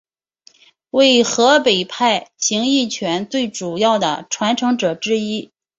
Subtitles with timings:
[0.89, 5.51] 为河北派形意拳最主要的传承者之一。